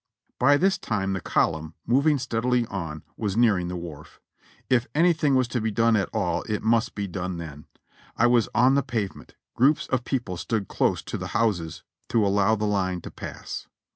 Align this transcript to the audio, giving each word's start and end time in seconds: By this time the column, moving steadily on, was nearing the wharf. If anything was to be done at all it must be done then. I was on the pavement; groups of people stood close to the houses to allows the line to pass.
By 0.39 0.57
this 0.57 0.79
time 0.79 1.13
the 1.13 1.21
column, 1.21 1.75
moving 1.85 2.17
steadily 2.17 2.65
on, 2.65 3.03
was 3.17 3.37
nearing 3.37 3.67
the 3.67 3.75
wharf. 3.75 4.19
If 4.67 4.87
anything 4.95 5.35
was 5.35 5.47
to 5.49 5.61
be 5.61 5.69
done 5.69 5.95
at 5.95 6.09
all 6.11 6.41
it 6.49 6.63
must 6.63 6.95
be 6.95 7.05
done 7.07 7.37
then. 7.37 7.67
I 8.17 8.25
was 8.25 8.49
on 8.55 8.73
the 8.73 8.81
pavement; 8.81 9.35
groups 9.53 9.85
of 9.85 10.03
people 10.03 10.37
stood 10.37 10.67
close 10.67 11.03
to 11.03 11.19
the 11.19 11.27
houses 11.37 11.83
to 12.09 12.25
allows 12.25 12.57
the 12.57 12.65
line 12.65 13.01
to 13.01 13.11
pass. 13.11 13.67